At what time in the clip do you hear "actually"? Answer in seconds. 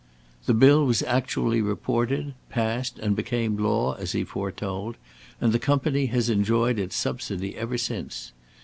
1.03-1.61